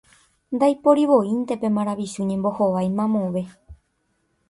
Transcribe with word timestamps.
Ndaiporivoínte 0.55 1.53
pe 1.61 1.67
maravichu 1.77 2.21
ñembohovái 2.29 2.89
mamove. 2.97 3.43